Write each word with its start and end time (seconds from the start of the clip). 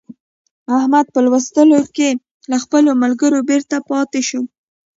احمد 0.77 1.05
په 1.13 1.19
لوستونو 1.25 1.79
کې 1.95 2.09
له 2.51 2.57
خپلو 2.63 2.89
ملګرو 3.03 3.39
بېرته 3.49 3.75
پاته 3.89 4.19
شو. 4.27 4.41